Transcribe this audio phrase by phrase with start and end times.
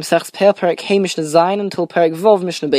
[0.00, 2.70] Mishnah Zayin until Vov Mishnah.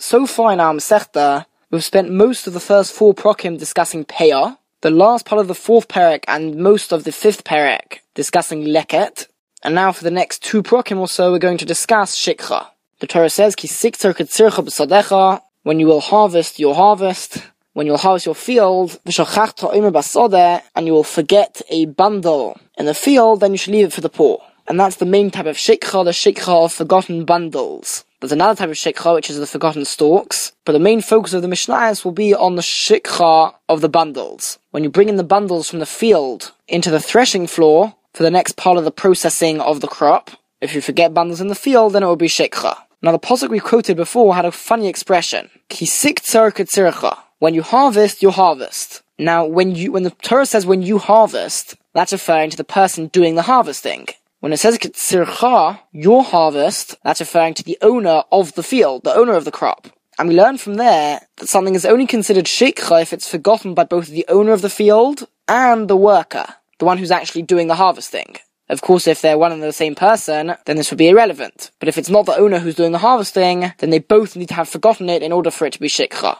[0.00, 4.58] So far in our Masechta, we've spent most of the first four prokim discussing Peah,
[4.80, 9.26] the last part of the fourth Perek and most of the fifth Perek discussing Leket,
[9.62, 12.68] and now for the next two prokim or so, we're going to discuss Shikha.
[13.00, 17.42] The Torah says, Ki sikter ketzircha b'sadecha, when you will harvest your harvest,
[17.72, 23.52] when you'll harvest your field, and you will forget a bundle in the field, then
[23.52, 24.40] you should leave it for the poor.
[24.68, 28.04] And that's the main type of shikha, the shikha of forgotten bundles.
[28.20, 31.40] There's another type of shikha, which is the forgotten stalks, but the main focus of
[31.40, 34.58] the Mishnahs will be on the shikha of the bundles.
[34.70, 38.30] When you bring in the bundles from the field into the threshing floor for the
[38.30, 41.94] next part of the processing of the crop, if you forget bundles in the field,
[41.94, 42.76] then it will be shikha.
[43.00, 45.48] Now the posuk we quoted before had a funny expression.
[45.70, 49.02] Kisik When you harvest, you harvest.
[49.18, 53.06] Now when you, when the Torah says when you harvest, that's referring to the person
[53.06, 54.08] doing the harvesting.
[54.40, 59.14] When it says Kitzircha, your harvest, that's referring to the owner of the field, the
[59.14, 59.88] owner of the crop.
[60.16, 63.82] And we learn from there that something is only considered shikha if it's forgotten by
[63.82, 66.46] both the owner of the field and the worker,
[66.78, 68.36] the one who's actually doing the harvesting.
[68.68, 71.72] Of course, if they're one and the same person, then this would be irrelevant.
[71.80, 74.54] But if it's not the owner who's doing the harvesting, then they both need to
[74.54, 76.38] have forgotten it in order for it to be shikha.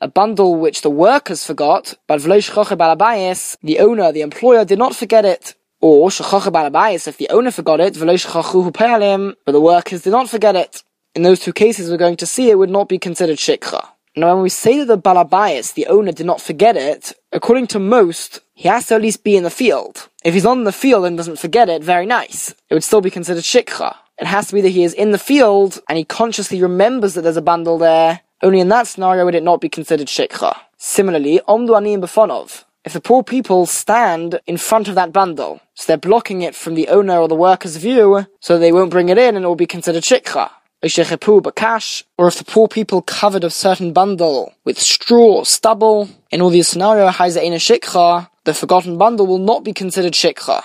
[0.00, 5.54] A bundle which the workers forgot, but the owner, the employer, did not forget it.
[5.86, 7.92] Or shechacha balabayis, if the owner forgot it,
[9.44, 10.82] but the workers did not forget it.
[11.14, 13.86] In those two cases, we're going to see it would not be considered shikha.
[14.16, 17.78] Now, when we say that the balabayis, the owner, did not forget it, according to
[17.78, 20.08] most, he has to at least be in the field.
[20.24, 22.54] If he's not in the field and doesn't forget it, very nice.
[22.70, 23.94] It would still be considered shikha.
[24.18, 27.20] It has to be that he is in the field and he consciously remembers that
[27.20, 28.22] there's a bundle there.
[28.42, 30.56] Only in that scenario would it not be considered shikha.
[30.78, 32.64] Similarly, omdu ani befonov.
[32.84, 36.74] If the poor people stand in front of that bundle, so they're blocking it from
[36.74, 39.56] the owner or the worker's view, so they won't bring it in and it will
[39.56, 40.50] be considered shikha.
[40.82, 46.50] Or if the poor people covered a certain bundle with straw or stubble, in all
[46.50, 50.62] these scenarios, shikha, the forgotten bundle will not be considered shikha.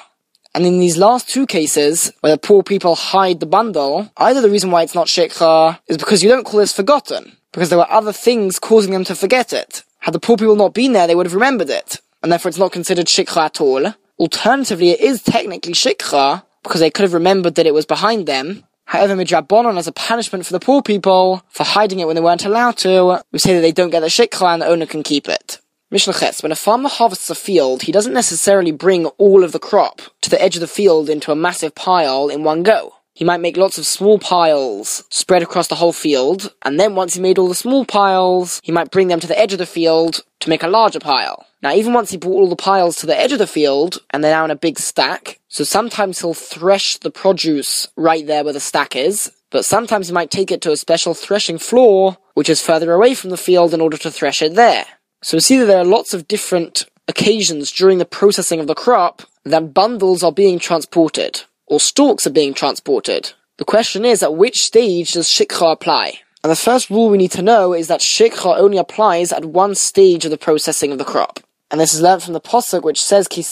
[0.54, 4.50] And in these last two cases, where the poor people hide the bundle, either the
[4.50, 7.90] reason why it's not shikha is because you don't call this forgotten, because there were
[7.90, 9.84] other things causing them to forget it.
[10.00, 12.58] Had the poor people not been there, they would have remembered it and therefore it's
[12.58, 13.94] not considered shikha at all.
[14.20, 18.64] Alternatively, it is technically shikha, because they could have remembered that it was behind them.
[18.86, 22.46] However, midrabanon as a punishment for the poor people, for hiding it when they weren't
[22.46, 25.30] allowed to, we say that they don't get the shikha and the owner can keep
[25.30, 25.60] it.
[25.92, 30.02] Mishnah when a farmer harvests a field, he doesn't necessarily bring all of the crop
[30.22, 32.94] to the edge of the field into a massive pile in one go.
[33.14, 37.16] He might make lots of small piles spread across the whole field, and then once
[37.16, 39.66] he made all the small piles, he might bring them to the edge of the
[39.66, 41.46] field to make a larger pile.
[41.62, 44.24] Now, even once he brought all the piles to the edge of the field, and
[44.24, 48.54] they're now in a big stack, so sometimes he'll thresh the produce right there where
[48.54, 52.50] the stack is, but sometimes he might take it to a special threshing floor, which
[52.50, 54.86] is further away from the field in order to thresh it there.
[55.22, 58.76] So we see that there are lots of different occasions during the processing of the
[58.76, 63.34] crop that bundles are being transported or stalks are being transported.
[63.58, 66.20] The question is, at which stage does shikha apply?
[66.42, 69.76] And the first rule we need to know is that shikha only applies at one
[69.76, 71.42] stage of the processing of the crop.
[71.72, 73.44] And this is learned from the posuk which says, Ki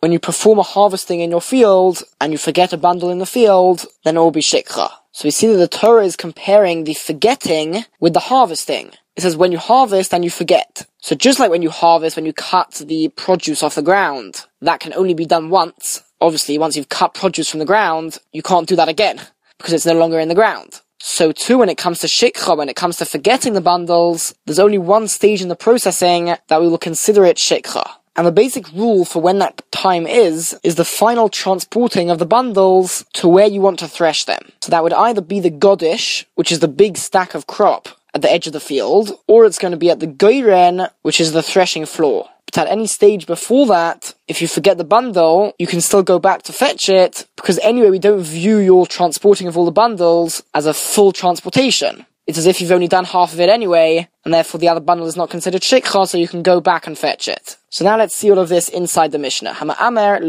[0.00, 3.26] when you perform a harvesting in your field and you forget a bundle in the
[3.26, 4.90] field, then it will be shikha.
[5.12, 8.92] So we see that the Torah is comparing the forgetting with the harvesting.
[9.16, 10.86] It says when you harvest and you forget.
[10.98, 14.80] So just like when you harvest, when you cut the produce off the ground, that
[14.80, 16.02] can only be done once.
[16.20, 19.20] Obviously, once you've cut produce from the ground, you can't do that again
[19.58, 20.80] because it's no longer in the ground.
[21.02, 24.58] So too, when it comes to shikha, when it comes to forgetting the bundles, there's
[24.58, 27.88] only one stage in the processing that we will consider it shikha.
[28.16, 32.26] And the basic rule for when that time is, is the final transporting of the
[32.26, 34.52] bundles to where you want to thresh them.
[34.60, 38.20] So that would either be the godish, which is the big stack of crop, at
[38.20, 41.32] the edge of the field, or it's going to be at the goiren, which is
[41.32, 42.28] the threshing floor.
[42.52, 46.18] But at any stage before that, if you forget the bundle, you can still go
[46.18, 50.42] back to fetch it, because anyway, we don't view your transporting of all the bundles
[50.52, 52.06] as a full transportation.
[52.26, 55.06] It's as if you've only done half of it anyway, and therefore the other bundle
[55.06, 57.56] is not considered shikha, so you can go back and fetch it.
[57.68, 59.54] So now let's see all of this inside the Mishnah.
[59.54, 60.20] Hama amer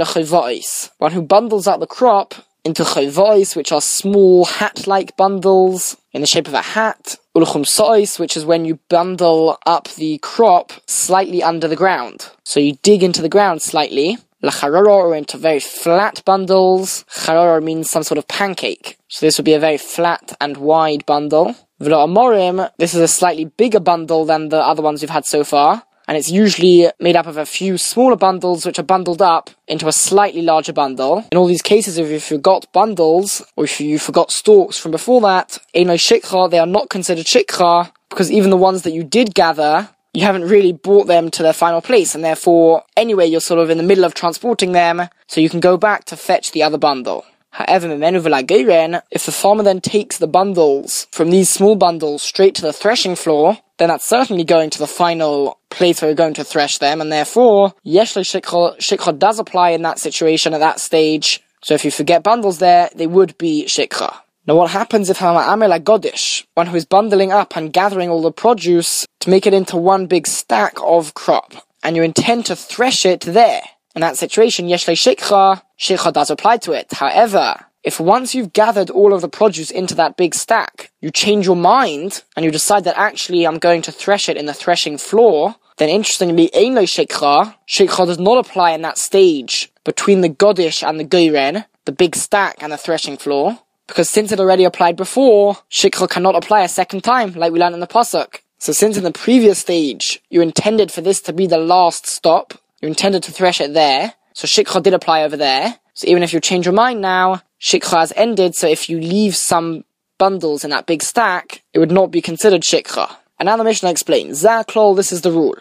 [0.97, 6.27] one who bundles out the crop into chayvois, which are small hat-like bundles in the
[6.27, 7.15] shape of a hat.
[7.35, 12.29] Ulchum sois, which is when you bundle up the crop slightly under the ground.
[12.43, 14.17] So you dig into the ground slightly.
[14.43, 17.05] Lacharora, or into very flat bundles.
[17.09, 18.97] Charora means some sort of pancake.
[19.07, 21.55] So this would be a very flat and wide bundle.
[21.79, 25.43] V'lo amorim, this is a slightly bigger bundle than the other ones we've had so
[25.43, 25.83] far.
[26.11, 29.87] And it's usually made up of a few smaller bundles which are bundled up into
[29.87, 31.25] a slightly larger bundle.
[31.31, 35.21] In all these cases, if you forgot bundles, or if you forgot stalks from before
[35.21, 39.33] that, Eino Shikha, they are not considered Shikha, because even the ones that you did
[39.33, 43.61] gather, you haven't really brought them to their final place, and therefore, anyway, you're sort
[43.61, 46.61] of in the middle of transporting them, so you can go back to fetch the
[46.61, 47.23] other bundle.
[47.51, 52.73] However, if the farmer then takes the bundles from these small bundles straight to the
[52.73, 56.77] threshing floor, then that's certainly going to the final place where we're going to thresh
[56.77, 61.41] them, and therefore, Yeshle Shikha Shikha does apply in that situation at that stage.
[61.63, 64.15] So if you forget bundles there, they would be Shikha.
[64.45, 68.21] Now what happens if I'm Amel Godish, one who is bundling up and gathering all
[68.21, 71.51] the produce to make it into one big stack of crop,
[71.81, 73.63] and you intend to thresh it there?
[73.95, 76.93] In that situation, Yeshle Shikha, Shikha does apply to it.
[76.93, 81.45] However, if once you've gathered all of the produce into that big stack, you change
[81.45, 84.97] your mind and you decide that actually I'm going to thresh it in the threshing
[84.97, 90.87] floor, then interestingly, Einlo Shikha, Shikha does not apply in that stage between the Godish
[90.87, 94.95] and the Goyren, the big stack and the threshing floor, because since it already applied
[94.95, 98.41] before, Shikha cannot apply a second time, like we learned in the Pasuk.
[98.59, 102.53] So since in the previous stage, you intended for this to be the last stop,
[102.79, 106.31] you intended to thresh it there, so Shikha did apply over there, so even if
[106.31, 109.85] you change your mind now, Shikha has ended, so if you leave some
[110.17, 113.15] bundles in that big stack, it would not be considered Shikha.
[113.39, 115.55] And now the Mishnah explains, Zaklol, this is the rule.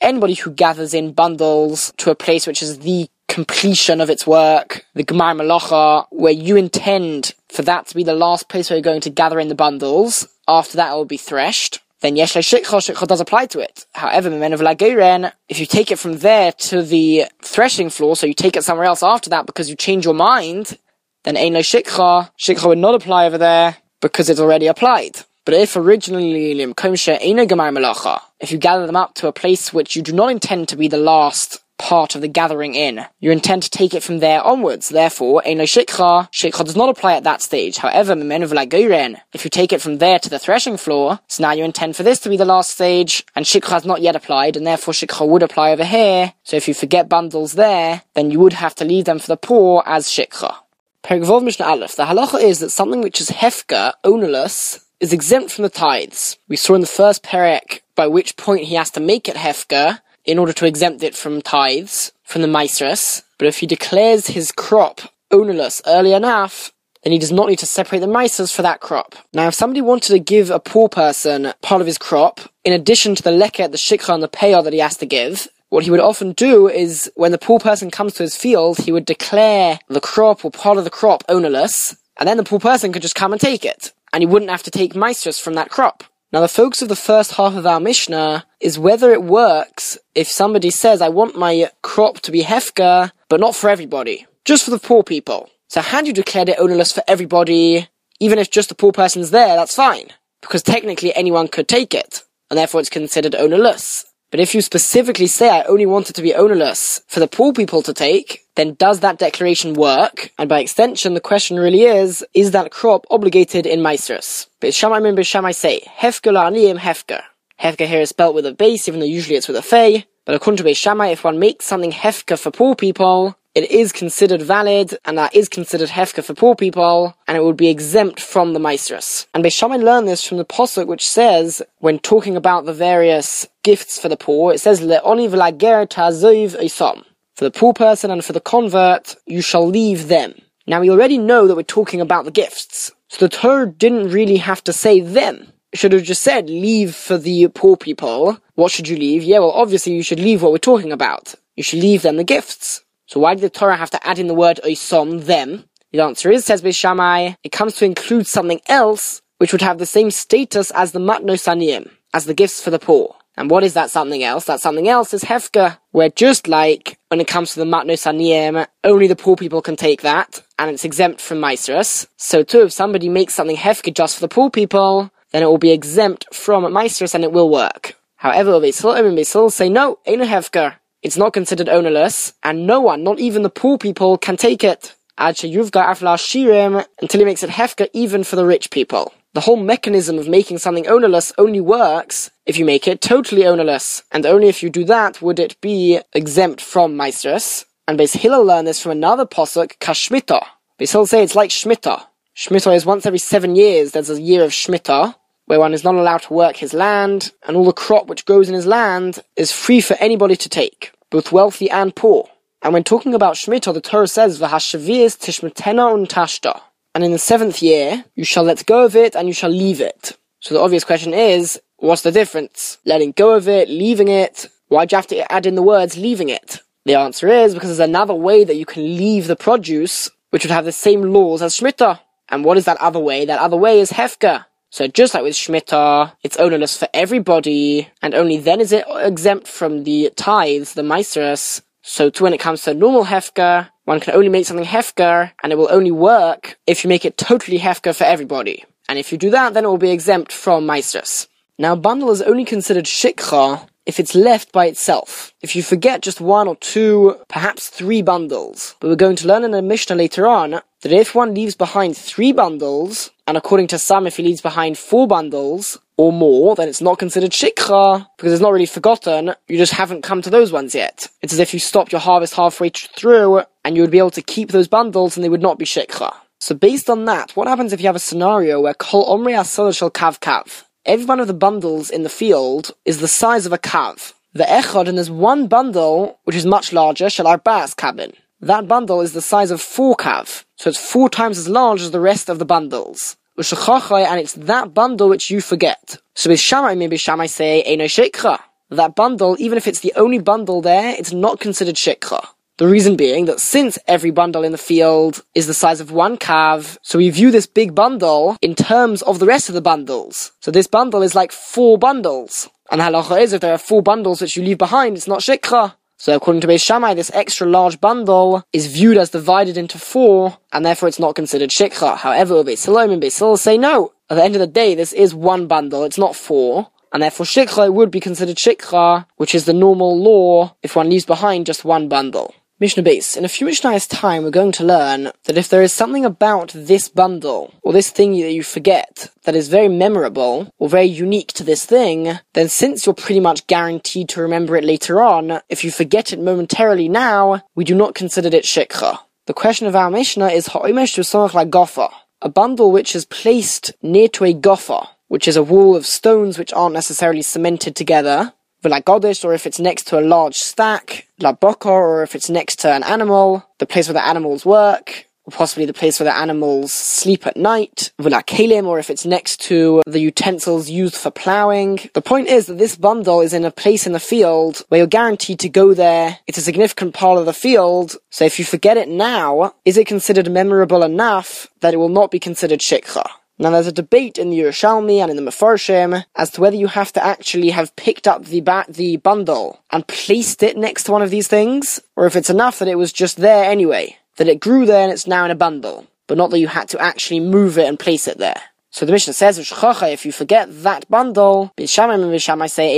[0.00, 4.84] Anybody who gathers in bundles to a place which is the completion of its work,
[4.94, 8.82] the Gemar Malacha, where you intend for that to be the last place where you're
[8.82, 12.64] going to gather in the bundles, after that it will be threshed then yesh shikha,
[12.64, 13.86] shikha does apply to it.
[13.94, 18.26] However, men of lageren, if you take it from there to the threshing floor, so
[18.26, 20.76] you take it somewhere else after that because you change your mind,
[21.22, 25.16] then ein shikha, shikha would not apply over there because it's already applied.
[25.46, 30.30] But if originally if you gather them up to a place which you do not
[30.30, 33.04] intend to be the last part of the gathering in.
[33.20, 34.88] You intend to take it from there onwards.
[34.88, 37.78] Therefore, Eino Shikha, Shikha does not apply at that stage.
[37.78, 41.96] However, if you take it from there to the threshing floor, so now you intend
[41.96, 44.94] for this to be the last stage, and Shikha has not yet applied, and therefore
[44.94, 46.32] Shikha would apply over here.
[46.42, 49.36] So if you forget bundles there, then you would have to leave them for the
[49.36, 50.54] poor as Shikha.
[51.02, 55.50] Perek Vov Mishnah Aleph, the halacha is that something which is hefka, ownerless, is exempt
[55.50, 56.38] from the tithes.
[56.48, 60.00] We saw in the first perek by which point he has to make it hefka,
[60.24, 63.22] in order to exempt it from tithes, from the maasros.
[63.38, 65.00] But if he declares his crop
[65.30, 66.72] ownerless early enough,
[67.02, 69.14] then he does not need to separate the maasros for that crop.
[69.34, 73.14] Now, if somebody wanted to give a poor person part of his crop, in addition
[73.14, 75.90] to the leket, the shikha, and the payah that he has to give, what he
[75.90, 79.80] would often do is, when the poor person comes to his field, he would declare
[79.88, 83.16] the crop or part of the crop ownerless, and then the poor person could just
[83.16, 83.92] come and take it.
[84.12, 86.04] And he wouldn't have to take maasros from that crop.
[86.34, 90.26] Now, the focus of the first half of our Mishnah is whether it works if
[90.26, 94.72] somebody says, I want my crop to be Hefka, but not for everybody, just for
[94.72, 95.48] the poor people.
[95.68, 97.86] So, had you declared it ownerless for everybody,
[98.18, 100.08] even if just the poor person's there, that's fine,
[100.40, 104.04] because technically anyone could take it, and therefore it's considered ownerless.
[104.32, 107.52] But if you specifically say, I only want it to be ownerless for the poor
[107.52, 110.30] people to take, then does that declaration work?
[110.38, 114.48] And by extension, the question really is, is that crop obligated in Maasros?
[114.60, 117.22] Beis Shammai and Shammai say, Hefker la'aniyim hefker.
[117.60, 120.06] Hefker here is spelt with a beis, even though usually it's with a fey.
[120.24, 124.42] But according to Shammai, if one makes something hefker for poor people, it is considered
[124.42, 128.52] valid, and that is considered hefka for poor people, and it would be exempt from
[128.52, 129.26] the maasros.
[129.34, 133.46] And Beis Shammai learned this from the posuk, which says, when talking about the various
[133.62, 137.04] gifts for the poor, it says, Le'oni v'lager ta'zoiv isam.
[137.36, 140.34] For the poor person and for the convert, you shall leave them.
[140.68, 144.36] Now we already know that we're talking about the gifts, so the Torah didn't really
[144.36, 145.52] have to say them.
[145.72, 148.38] It should have just said, leave for the poor people.
[148.54, 149.24] What should you leave?
[149.24, 151.34] Yeah, well obviously you should leave what we're talking about.
[151.56, 152.82] You should leave them the gifts.
[153.06, 155.64] So why did the Torah have to add in the word oisom, them?
[155.90, 159.78] The answer is, says Beis Shammai, it comes to include something else which would have
[159.78, 163.16] the same status as the matnos aniyim, as the gifts for the poor.
[163.36, 164.44] And what is that something else?
[164.44, 168.66] That something else is hefka, where just like when it comes to the matnos aniyim,
[168.84, 172.06] only the poor people can take that, and it's exempt from maasros.
[172.16, 175.58] So too, if somebody makes something hefka just for the poor people, then it will
[175.58, 177.96] be exempt from maasros and it will work.
[178.16, 180.76] However, Beis Hillel and Beis Hillel say no, ain't a hefka.
[181.02, 184.94] It's not considered ownerless, and no one, not even the poor people, can take it.
[185.18, 189.12] Ad Yuvga Afla Shirim, until he makes it hefka even for the rich people.
[189.34, 194.04] The whole mechanism of making something ownerless only works if you make it totally ownerless,
[194.12, 197.64] and only if you do that would it be exempt from Maasros.
[197.88, 200.40] And Beis Hillel learned this from another posuk, Kashmita.
[200.78, 202.06] Beis Hillel say it's like Shmita.
[202.36, 205.96] Shmita is once every seven years, there's a year of Shmita, where one is not
[205.96, 209.50] allowed to work his land, and all the crop which grows in his land is
[209.50, 212.28] free for anybody to take, both wealthy and poor.
[212.62, 216.60] And when talking about Shemitah, the Torah says, V'hashaviz tishmetena un tashta.
[216.94, 219.80] And in the seventh year, you shall let go of it and you shall leave
[219.80, 220.16] it.
[220.40, 222.78] So the obvious question is, what's the difference?
[222.84, 224.46] Letting go of it, leaving it?
[224.68, 226.60] Why'd you have to add in the words leaving it?
[226.84, 230.50] The answer is because there's another way that you can leave the produce, which would
[230.50, 231.98] have the same laws as Shemitah.
[232.28, 233.24] And what is that other way?
[233.24, 234.46] That other way is Hefka.
[234.70, 239.46] So just like with Shemitah, it's ownerless for everybody, and only then is it exempt
[239.46, 241.62] from the tithes, the Maasros.
[241.86, 245.52] So to when it comes to normal Hefka, one can only make something Hefka, and
[245.52, 248.64] it will only work if you make it totally Hefka for everybody.
[248.88, 251.28] And if you do that, then it will be exempt from Maasros.
[251.58, 255.34] Now, bundle is only considered Shikha if it's left by itself.
[255.42, 258.76] If you forget just one or two, perhaps three bundles.
[258.80, 261.98] But we're going to learn in a Mishnah later on that if one leaves behind
[261.98, 266.68] three bundles, and according to some, if he leaves behind four bundles or more, then
[266.68, 269.34] it's not considered shikha because it's not really forgotten.
[269.48, 271.08] You just haven't come to those ones yet.
[271.22, 274.22] It's as if you stopped your harvest halfway through and you would be able to
[274.22, 276.14] keep those bundles and they would not be shikha.
[276.40, 279.72] So based on that, what happens if you have a scenario where kol omri asal
[279.72, 280.64] shel kav kav?
[280.84, 284.12] Every one of the bundles in the field is the size of a kav.
[284.34, 288.14] The echad, and there's one bundle which is much larger, shel arba'as kabin.
[288.40, 291.92] That bundle is the size of four kav, so it's four times as large as
[291.92, 293.16] the rest of the bundles.
[293.36, 295.96] And it's that bundle which you forget.
[296.14, 298.38] So with Shammai, maybe Shammai say, Eino Shikha.
[298.70, 302.26] That bundle, even if it's the only bundle there, it's not considered Shikha.
[302.56, 306.16] The reason being that since every bundle in the field is the size of one
[306.16, 310.30] kav, so we view this big bundle in terms of the rest of the bundles.
[310.38, 312.48] So this bundle is like four bundles.
[312.70, 315.74] And halacha is if there are four bundles which you leave behind, it's not shikha.
[315.96, 320.38] So according to Beis Shammai, this extra large bundle is viewed as divided into four,
[320.52, 321.96] and therefore it's not considered shikha.
[321.96, 323.92] However, Beis Hillel and Beis say no.
[324.10, 327.26] At the end of the day, this is one bundle, it's not four, and therefore
[327.26, 331.64] shikha would be considered shikha, which is the normal law if one leaves behind just
[331.64, 332.34] one bundle.
[332.60, 333.16] Mishnah Beis.
[333.16, 336.52] In a few Mishnah's time, we're going to learn that if there is something about
[336.54, 341.32] this bundle, or this thing that you forget, that is very memorable, or very unique
[341.32, 345.64] to this thing, then since you're pretty much guaranteed to remember it later on, if
[345.64, 349.00] you forget it momentarily now, we do not consider it shikha.
[349.26, 351.90] The question of our Mishnah is ha'omesh to like goffa,
[352.22, 356.38] a bundle which is placed near to a goffa, which is a wall of stones
[356.38, 358.32] which aren't necessarily cemented together,
[358.70, 362.60] Godish, or if it's next to a large stack, like Boka, or if it's next
[362.60, 366.16] to an animal, the place where the animals work, or possibly the place where the
[366.16, 371.80] animals sleep at night, Kalim, or if it's next to the utensils used for ploughing.
[371.94, 374.86] The point is that this bundle is in a place in the field where you're
[374.86, 376.18] guaranteed to go there.
[376.26, 379.86] It's a significant part of the field, so if you forget it now, is it
[379.86, 383.06] considered memorable enough that it will not be considered shikha?
[383.36, 386.68] Now there's a debate in the Yerushalmi and in the Mefarshim as to whether you
[386.68, 390.92] have to actually have picked up the ba- the bundle and placed it next to
[390.92, 394.28] one of these things, or if it's enough that it was just there anyway, that
[394.28, 396.80] it grew there and it's now in a bundle, but not that you had to
[396.80, 398.40] actually move it and place it there.
[398.74, 402.76] So the Mishnah says, if you forget that bundle, say,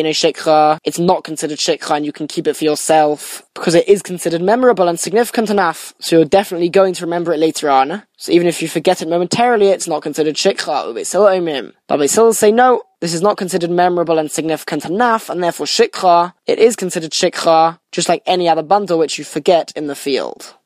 [0.85, 4.43] it's not considered shikha and you can keep it for yourself because it is considered
[4.43, 5.95] memorable and significant enough.
[5.99, 8.03] So you're definitely going to remember it later on.
[8.19, 10.93] So even if you forget it momentarily, it's not considered shikha.
[11.89, 15.65] But Beis Hillel say, no, this is not considered memorable and significant enough, and therefore
[15.65, 19.97] shikha, it is considered shikha, just like any other bundle which you forget in the
[19.97, 20.57] field.